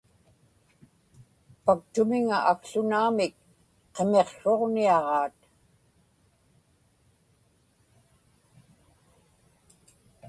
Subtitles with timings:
[1.65, 3.33] paktumiŋa akłunaamik
[3.93, 5.37] qimiqsruġniaġaat